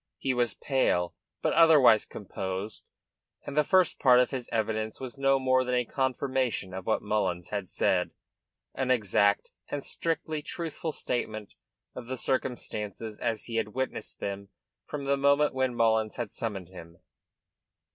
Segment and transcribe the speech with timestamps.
[0.17, 1.13] He was pale,
[1.43, 2.87] but otherwise composed,
[3.45, 7.03] and the first part of his evidence was no more than a confirmation of what
[7.03, 8.09] Mullins had said,
[8.73, 11.53] an exact and strictly truthful statement
[11.93, 14.49] of the circumstances as he had witnessed them
[14.87, 16.97] from the moment when Mullins had summoned him.